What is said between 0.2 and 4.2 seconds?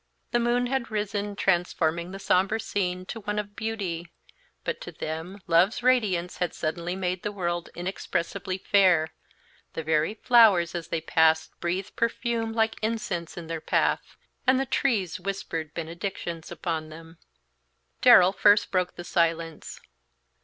The moon had risen, transforming the sombre scene to one of beauty,